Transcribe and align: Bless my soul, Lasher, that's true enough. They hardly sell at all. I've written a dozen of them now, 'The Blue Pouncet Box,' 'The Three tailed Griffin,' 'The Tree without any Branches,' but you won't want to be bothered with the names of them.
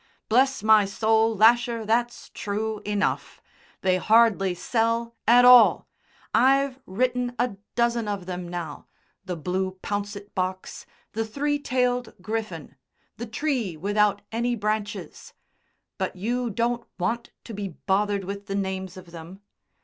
Bless 0.29 0.63
my 0.63 0.83
soul, 0.85 1.35
Lasher, 1.37 1.85
that's 1.85 2.29
true 2.31 2.79
enough. 2.83 3.39
They 3.81 3.97
hardly 3.97 4.55
sell 4.55 5.15
at 5.27 5.45
all. 5.45 5.87
I've 6.33 6.79
written 6.87 7.35
a 7.37 7.57
dozen 7.75 8.07
of 8.07 8.25
them 8.25 8.47
now, 8.47 8.87
'The 9.25 9.35
Blue 9.35 9.77
Pouncet 9.83 10.33
Box,' 10.33 10.87
'The 11.11 11.25
Three 11.27 11.59
tailed 11.59 12.15
Griffin,' 12.19 12.77
'The 13.17 13.27
Tree 13.27 13.77
without 13.77 14.23
any 14.31 14.55
Branches,' 14.55 15.33
but 15.99 16.15
you 16.15 16.51
won't 16.57 16.87
want 16.97 17.29
to 17.43 17.53
be 17.53 17.67
bothered 17.67 18.23
with 18.23 18.47
the 18.47 18.55
names 18.55 18.97
of 18.97 19.11
them. 19.11 19.41